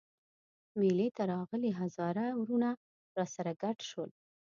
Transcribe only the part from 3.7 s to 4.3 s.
شول.